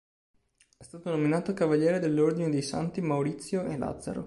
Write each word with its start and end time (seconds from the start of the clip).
È 0.77 0.81
stato 0.83 1.11
nominato 1.11 1.53
cavaliere 1.53 1.99
dell’Ordine 1.99 2.49
dei 2.49 2.63
Santi 2.63 3.01
Maurizio 3.01 3.65
e 3.65 3.77
Lazzaro. 3.77 4.19